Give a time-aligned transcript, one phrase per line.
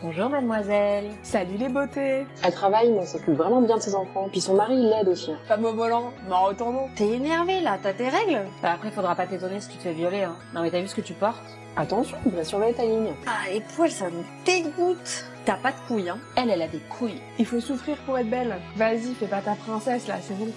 [0.00, 1.06] Bonjour mademoiselle.
[1.24, 2.24] Salut les beautés.
[2.44, 4.28] Elle travaille mais elle s'occupe vraiment bien de ses enfants.
[4.30, 5.32] Puis son mari il l'aide aussi.
[5.32, 5.38] hein.
[5.48, 6.88] Femme au volant, m'en retournons.
[6.94, 9.92] T'es énervée là, t'as tes règles Bah après faudra pas t'étonner si tu te fais
[9.92, 10.36] violer hein.
[10.54, 11.42] Non mais t'as vu ce que tu portes
[11.76, 13.12] Attention, il va surveiller ta ligne.
[13.26, 16.78] Ah les poils ça me dégoûte T'as pas de couilles hein Elle, elle a des
[16.90, 17.20] couilles.
[17.38, 18.54] Il faut souffrir pour être belle.
[18.76, 20.48] Vas-y, fais pas ta princesse là, c'est bon.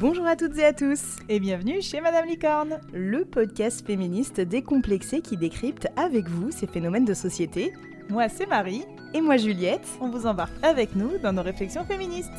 [0.00, 5.20] Bonjour à toutes et à tous et bienvenue chez Madame Licorne, le podcast féministe décomplexé
[5.22, 7.72] qui décrypte avec vous ces phénomènes de société.
[8.08, 12.30] Moi c'est Marie et moi Juliette, on vous embarque avec nous dans nos réflexions féministes.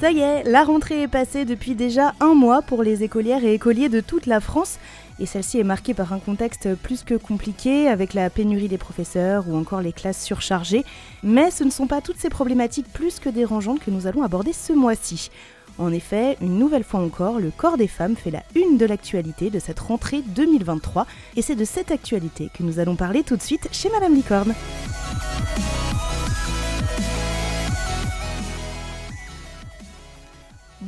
[0.00, 3.54] Ça y est, la rentrée est passée depuis déjà un mois pour les écolières et
[3.54, 4.78] écoliers de toute la France
[5.20, 9.48] et celle-ci est marquée par un contexte plus que compliqué avec la pénurie des professeurs
[9.48, 10.84] ou encore les classes surchargées.
[11.22, 14.52] Mais ce ne sont pas toutes ces problématiques plus que dérangeantes que nous allons aborder
[14.52, 15.30] ce mois-ci.
[15.78, 19.48] En effet, une nouvelle fois encore, le corps des femmes fait la une de l'actualité
[19.48, 23.42] de cette rentrée 2023 et c'est de cette actualité que nous allons parler tout de
[23.42, 24.54] suite chez Madame Licorne.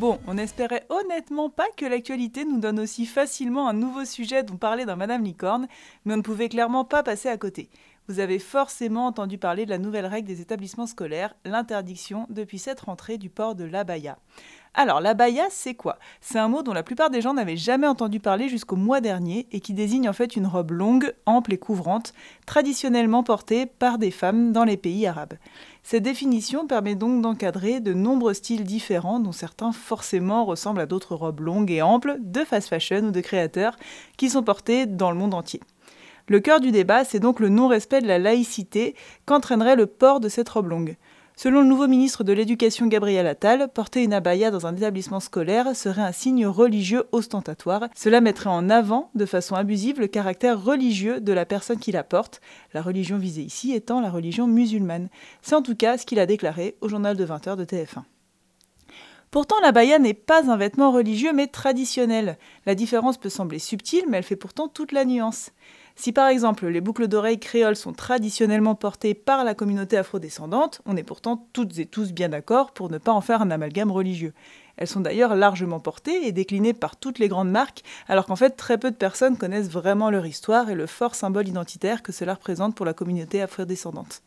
[0.01, 4.57] Bon, on espérait honnêtement pas que l'actualité nous donne aussi facilement un nouveau sujet dont
[4.57, 5.69] parler dans Madame Licorne,
[6.07, 7.69] mais on ne pouvait clairement pas passer à côté.
[8.09, 12.81] Vous avez forcément entendu parler de la nouvelle règle des établissements scolaires, l'interdiction depuis cette
[12.81, 14.17] rentrée du port de l'abaya.
[14.73, 15.99] Alors, l'abaya, c'est quoi?
[16.23, 19.49] C'est un mot dont la plupart des gens n'avaient jamais entendu parler jusqu'au mois dernier
[19.53, 22.15] et qui désigne en fait une robe longue, ample et couvrante,
[22.47, 25.35] traditionnellement portée par des femmes dans les pays arabes.
[25.83, 31.15] Cette définition permet donc d'encadrer de nombreux styles différents dont certains forcément ressemblent à d'autres
[31.15, 33.77] robes longues et amples de fast fashion ou de créateurs
[34.17, 35.61] qui sont portés dans le monde entier.
[36.29, 38.95] Le cœur du débat, c'est donc le non-respect de la laïcité
[39.27, 40.97] qu'entraînerait le port de cette robe longue.
[41.43, 45.75] Selon le nouveau ministre de l'Éducation Gabriel Attal, porter une abaya dans un établissement scolaire
[45.75, 47.89] serait un signe religieux ostentatoire.
[47.97, 52.05] Cela mettrait en avant, de façon abusive, le caractère religieux de la personne qui la
[52.05, 52.43] porte,
[52.75, 55.09] la religion visée ici étant la religion musulmane.
[55.41, 58.03] C'est en tout cas ce qu'il a déclaré au journal de 20h de TF1.
[59.31, 62.37] Pourtant, l'abaya n'est pas un vêtement religieux mais traditionnel.
[62.67, 65.53] La différence peut sembler subtile, mais elle fait pourtant toute la nuance.
[65.97, 70.97] Si par exemple les boucles d'oreilles créoles sont traditionnellement portées par la communauté afrodescendante, on
[70.97, 74.33] est pourtant toutes et tous bien d'accord pour ne pas en faire un amalgame religieux.
[74.77, 78.51] Elles sont d'ailleurs largement portées et déclinées par toutes les grandes marques, alors qu'en fait
[78.51, 82.35] très peu de personnes connaissent vraiment leur histoire et le fort symbole identitaire que cela
[82.35, 84.23] représente pour la communauté afrodescendante.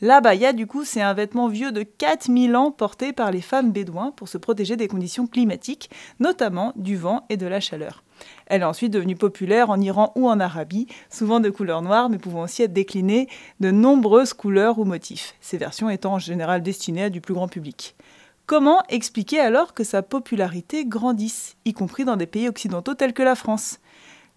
[0.00, 4.10] L'abaya, du coup, c'est un vêtement vieux de 4000 ans porté par les femmes bédouins
[4.10, 8.03] pour se protéger des conditions climatiques, notamment du vent et de la chaleur.
[8.46, 12.18] Elle est ensuite devenue populaire en Iran ou en Arabie, souvent de couleur noire, mais
[12.18, 13.28] pouvant aussi être déclinée
[13.60, 17.48] de nombreuses couleurs ou motifs, ces versions étant en général destinées à du plus grand
[17.48, 17.96] public.
[18.46, 23.22] Comment expliquer alors que sa popularité grandisse, y compris dans des pays occidentaux tels que
[23.22, 23.78] la France?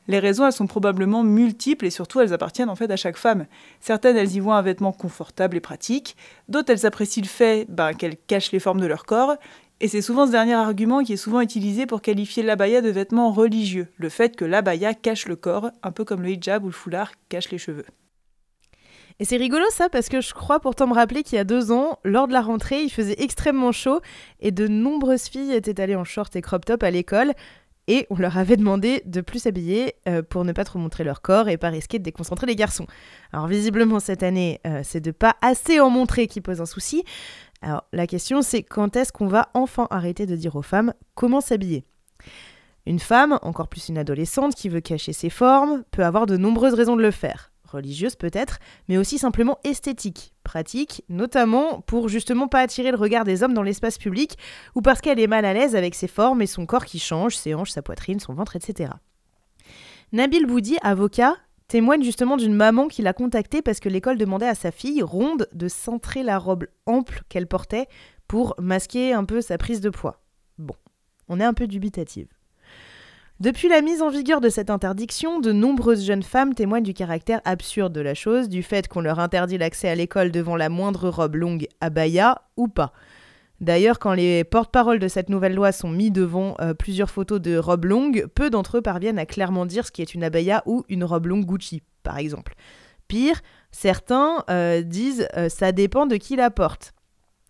[0.07, 3.45] Les raisons, elles sont probablement multiples et surtout elles appartiennent en fait à chaque femme.
[3.81, 6.15] Certaines, elles y voient un vêtement confortable et pratique.
[6.47, 9.35] D'autres, elles apprécient le fait ben, qu'elle cache les formes de leur corps.
[9.79, 13.31] Et c'est souvent ce dernier argument qui est souvent utilisé pour qualifier l'abaya de vêtement
[13.31, 16.73] religieux, le fait que l'abaya cache le corps, un peu comme le hijab ou le
[16.73, 17.85] foulard cache les cheveux.
[19.19, 21.71] Et c'est rigolo ça parce que je crois pourtant me rappeler qu'il y a deux
[21.71, 24.01] ans, lors de la rentrée, il faisait extrêmement chaud
[24.39, 27.33] et de nombreuses filles étaient allées en short et crop top à l'école
[27.87, 31.21] et on leur avait demandé de plus s'habiller euh, pour ne pas trop montrer leur
[31.21, 32.85] corps et pas risquer de déconcentrer les garçons.
[33.31, 37.03] Alors visiblement cette année, euh, c'est de pas assez en montrer qui pose un souci.
[37.61, 41.41] Alors la question c'est quand est-ce qu'on va enfin arrêter de dire aux femmes comment
[41.41, 41.85] s'habiller?
[42.87, 46.73] Une femme, encore plus une adolescente qui veut cacher ses formes, peut avoir de nombreuses
[46.73, 47.51] raisons de le faire.
[47.65, 53.43] Religieuse peut-être, mais aussi simplement esthétique, pratique, notamment pour justement pas attirer le regard des
[53.43, 54.37] hommes dans l'espace public,
[54.73, 57.35] ou parce qu'elle est mal à l'aise avec ses formes et son corps qui change,
[57.35, 58.91] ses hanches, sa poitrine, son ventre, etc.
[60.13, 61.35] Nabil Boudi, avocat,
[61.67, 65.47] témoigne justement d'une maman qui l'a contacté parce que l'école demandait à sa fille, ronde,
[65.53, 67.87] de centrer la robe ample qu'elle portait
[68.27, 70.21] pour masquer un peu sa prise de poids.
[70.57, 70.75] Bon,
[71.27, 72.27] on est un peu dubitative.
[73.39, 77.39] Depuis la mise en vigueur de cette interdiction, de nombreuses jeunes femmes témoignent du caractère
[77.45, 81.09] absurde de la chose, du fait qu'on leur interdit l'accès à l'école devant la moindre
[81.09, 82.93] robe longue abaya ou pas.
[83.59, 87.57] D'ailleurs, quand les porte-paroles de cette nouvelle loi sont mis devant euh, plusieurs photos de
[87.57, 90.83] robes longues, peu d'entre eux parviennent à clairement dire ce qui est une abaya ou
[90.89, 92.53] une robe longue Gucci, par exemple.
[93.07, 96.93] Pire, certains euh, disent euh, ça dépend de qui la porte.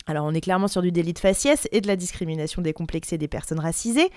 [0.06, 3.28] Alors on est clairement sur du délit de faciès et de la discrimination décomplexée des
[3.28, 4.10] personnes racisées.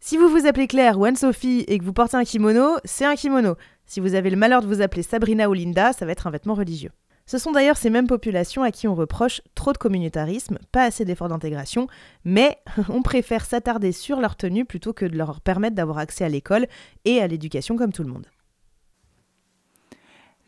[0.00, 3.14] Si vous vous appelez Claire ou Anne-Sophie et que vous portez un kimono, c'est un
[3.14, 3.54] kimono.
[3.86, 6.30] Si vous avez le malheur de vous appeler Sabrina ou Linda, ça va être un
[6.30, 6.90] vêtement religieux.
[7.30, 11.04] Ce sont d'ailleurs ces mêmes populations à qui on reproche trop de communautarisme, pas assez
[11.04, 11.86] d'efforts d'intégration,
[12.24, 16.28] mais on préfère s'attarder sur leur tenue plutôt que de leur permettre d'avoir accès à
[16.28, 16.66] l'école
[17.04, 18.26] et à l'éducation comme tout le monde.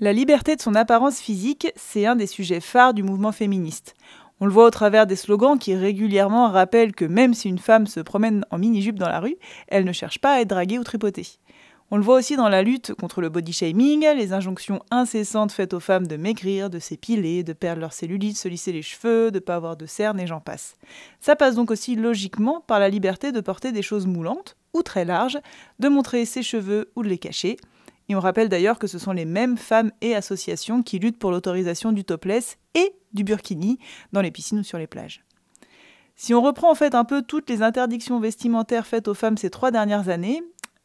[0.01, 3.95] La liberté de son apparence physique, c'est un des sujets phares du mouvement féministe.
[4.41, 7.87] On le voit au travers des slogans qui régulièrement rappellent que même si une femme
[7.87, 9.37] se promène en mini-jupe dans la rue,
[9.69, 11.29] elle ne cherche pas à être draguée ou tripotée.
[11.95, 15.75] On le voit aussi dans la lutte contre le body shaming, les injonctions incessantes faites
[15.75, 19.37] aux femmes de maigrir, de s'épiler, de perdre leur cellulite, se lisser les cheveux, de
[19.37, 20.77] ne pas avoir de cernes et j'en passe.
[21.21, 25.05] Ça passe donc aussi logiquement par la liberté de porter des choses moulantes ou très
[25.05, 25.39] larges,
[25.81, 27.59] de montrer ses cheveux ou de les cacher.
[28.09, 31.31] Et on rappelle d'ailleurs que ce sont les mêmes femmes et associations qui luttent pour
[31.31, 33.79] l'autorisation du topless et du burkini
[34.13, 35.23] dans les piscines ou sur les plages.
[36.17, 39.51] Si on reprend en fait un peu toutes les interdictions vestimentaires faites aux femmes ces
[39.51, 40.43] trois dernières années,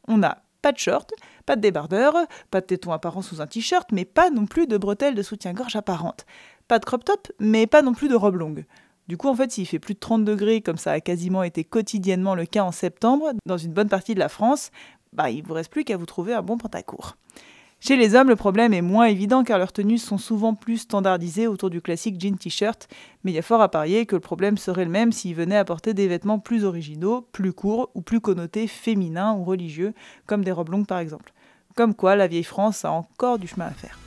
[0.09, 1.13] on a pas de short,
[1.45, 2.13] pas de débardeur,
[2.51, 5.77] pas de tétons apparents sous un t-shirt, mais pas non plus de bretelles de soutien-gorge
[5.77, 6.25] apparentes.
[6.67, 8.65] Pas de crop top, mais pas non plus de robe longue.
[9.07, 11.63] Du coup, en fait, s'il fait plus de 30 degrés, comme ça a quasiment été
[11.63, 14.71] quotidiennement le cas en septembre, dans une bonne partie de la France,
[15.13, 17.15] bah, il vous reste plus qu'à vous trouver un bon pantacourt.
[17.79, 21.45] Chez les hommes, le problème est moins évident car leurs tenues sont souvent plus standardisées
[21.45, 22.87] autour du classique jean t-shirt,
[23.23, 25.57] mais il y a fort à parier que le problème serait le même s'ils venaient
[25.57, 29.93] apporter des vêtements plus originaux, plus courts ou plus connotés féminins ou religieux,
[30.25, 31.33] comme des robes longues par exemple.
[31.75, 33.99] Comme quoi, la vieille France a encore du chemin à faire.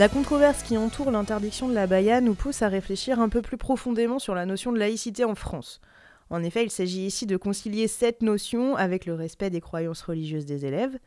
[0.00, 3.58] La controverse qui entoure l'interdiction de la baya nous pousse à réfléchir un peu plus
[3.58, 5.82] profondément sur la notion de laïcité en France.
[6.30, 10.46] En effet, il s'agit ici de concilier cette notion avec le respect des croyances religieuses
[10.46, 10.98] des élèves.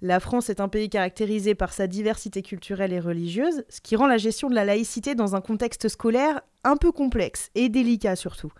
[0.00, 4.06] La France est un pays caractérisé par sa diversité culturelle et religieuse, ce qui rend
[4.06, 8.54] la gestion de la laïcité dans un contexte scolaire un peu complexe et délicat surtout.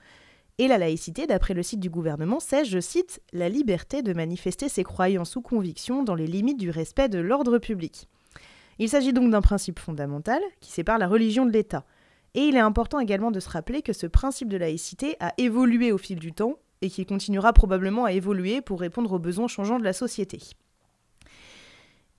[0.59, 4.69] Et la laïcité, d'après le site du gouvernement, c'est, je cite, la liberté de manifester
[4.69, 8.07] ses croyances ou convictions dans les limites du respect de l'ordre public.
[8.79, 11.85] Il s'agit donc d'un principe fondamental qui sépare la religion de l'État.
[12.35, 15.93] Et il est important également de se rappeler que ce principe de laïcité a évolué
[15.93, 19.79] au fil du temps et qu'il continuera probablement à évoluer pour répondre aux besoins changeants
[19.79, 20.41] de la société.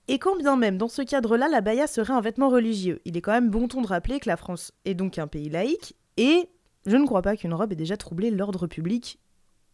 [0.08, 3.20] Et quand bien même dans ce cadre-là, la baya serait un vêtement religieux, il est
[3.20, 6.48] quand même bon ton de rappeler que la France est donc un pays laïque et
[6.84, 9.18] je ne crois pas qu'une robe ait déjà troublé l'ordre public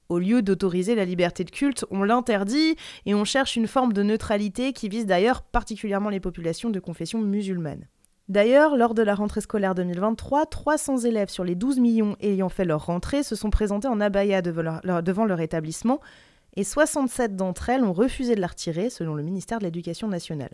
[0.08, 2.76] au lieu d'autoriser la liberté de culte, on l'interdit
[3.06, 7.20] et on cherche une forme de neutralité qui vise d'ailleurs particulièrement les populations de confession
[7.20, 7.87] musulmane.
[8.29, 12.64] D'ailleurs, lors de la rentrée scolaire 2023, 300 élèves sur les 12 millions ayant fait
[12.64, 16.00] leur rentrée se sont présentés en abaya devant leur, établissement
[16.56, 20.50] et 67 d'entre elles ont refusé de la retirer selon le ministère de l'Éducation nationale.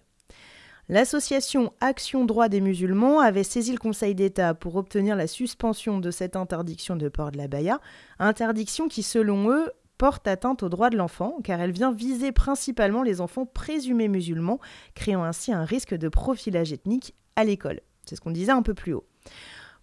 [0.93, 6.11] L'association Action Droit des musulmans avait saisi le Conseil d'État pour obtenir la suspension de
[6.11, 7.81] cette interdiction de port de la baya,
[8.19, 13.03] interdiction qui, selon eux, porte atteinte aux droits de l'enfant, car elle vient viser principalement
[13.03, 14.61] les enfants présumés musulmans,
[14.95, 17.81] créant ainsi un risque de profilage ethnique à l'école.
[18.05, 19.07] C'est ce qu'on disait un peu plus haut.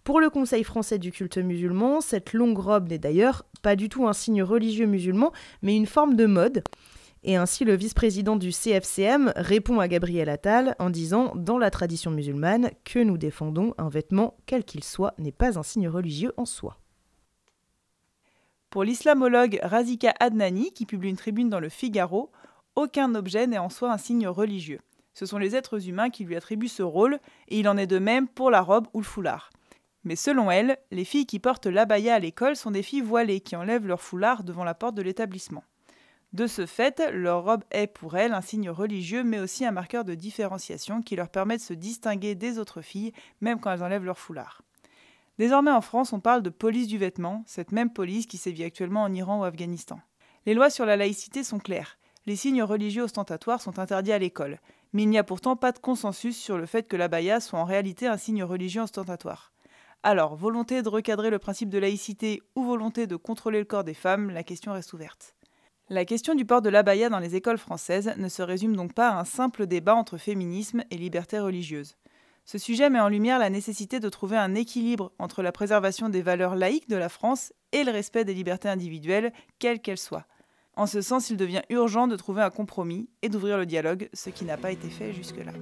[0.04, 4.06] Pour le Conseil français du culte musulman, cette longue robe n'est d'ailleurs pas du tout
[4.06, 6.62] un signe religieux musulman, mais une forme de mode.
[7.22, 12.10] Et ainsi, le vice-président du CFCM répond à Gabriel Attal en disant Dans la tradition
[12.10, 16.46] musulmane, que nous défendons, un vêtement, quel qu'il soit, n'est pas un signe religieux en
[16.46, 16.78] soi.
[18.70, 22.30] Pour l'islamologue Razika Adnani, qui publie une tribune dans le Figaro,
[22.76, 24.80] aucun objet n'est en soi un signe religieux.
[25.12, 27.18] Ce sont les êtres humains qui lui attribuent ce rôle,
[27.48, 29.50] et il en est de même pour la robe ou le foulard.
[30.04, 33.56] Mais selon elle, les filles qui portent l'abaya à l'école sont des filles voilées qui
[33.56, 35.64] enlèvent leur foulard devant la porte de l'établissement.
[36.32, 40.04] De ce fait, leur robe est pour elles un signe religieux, mais aussi un marqueur
[40.04, 44.04] de différenciation qui leur permet de se distinguer des autres filles, même quand elles enlèvent
[44.04, 44.62] leur foulard.
[45.38, 49.02] Désormais en France, on parle de police du vêtement, cette même police qui sévit actuellement
[49.02, 49.98] en Iran ou Afghanistan.
[50.46, 51.98] Les lois sur la laïcité sont claires.
[52.26, 54.60] Les signes religieux ostentatoires sont interdits à l'école,
[54.92, 57.58] mais il n'y a pourtant pas de consensus sur le fait que la baya soit
[57.58, 59.52] en réalité un signe religieux ostentatoire.
[60.04, 63.94] Alors, volonté de recadrer le principe de laïcité ou volonté de contrôler le corps des
[63.94, 65.34] femmes, la question reste ouverte.
[65.92, 69.08] La question du port de l'abaya dans les écoles françaises ne se résume donc pas
[69.08, 71.96] à un simple débat entre féminisme et liberté religieuse.
[72.44, 76.22] Ce sujet met en lumière la nécessité de trouver un équilibre entre la préservation des
[76.22, 80.26] valeurs laïques de la France et le respect des libertés individuelles, quelles qu'elles soient.
[80.76, 84.30] En ce sens, il devient urgent de trouver un compromis et d'ouvrir le dialogue, ce
[84.30, 85.52] qui n'a pas été fait jusque-là.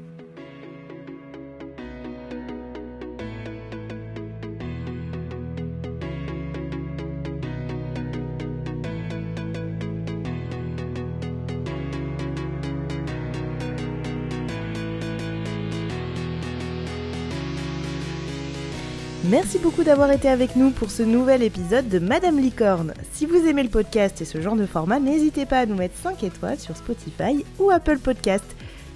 [19.25, 22.94] Merci beaucoup d'avoir été avec nous pour ce nouvel épisode de Madame Licorne.
[23.12, 25.96] Si vous aimez le podcast et ce genre de format, n'hésitez pas à nous mettre
[25.96, 28.44] 5 étoiles sur Spotify ou Apple Podcast.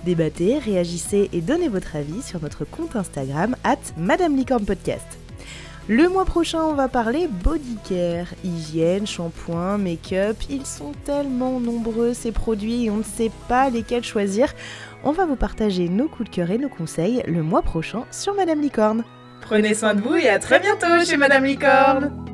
[0.04, 5.06] Débattez, réagissez et donnez votre avis sur notre compte Instagram at Madame Licorne Podcast.
[5.88, 10.36] Le mois prochain, on va parler body care, hygiène, shampoing, make-up.
[10.48, 14.54] Ils sont tellement nombreux ces produits et on ne sait pas lesquels choisir.
[15.02, 18.34] On va vous partager nos coups de cœur et nos conseils le mois prochain sur
[18.34, 19.02] Madame Licorne.
[19.42, 22.31] Prenez soin de vous et à très bientôt chez Madame Licorne